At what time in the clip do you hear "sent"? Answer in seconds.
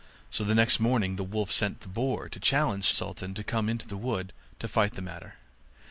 1.51-1.81